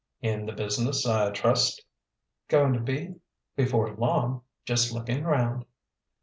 "In 0.23 0.47
the 0.47 0.51
business, 0.53 1.05
I 1.05 1.29
trust?" 1.29 1.85
"Goin' 2.47 2.73
to 2.73 2.79
be 2.79 3.13
before 3.55 3.95
long. 3.97 4.41
Just 4.65 4.91
lookin' 4.91 5.25
round." 5.25 5.63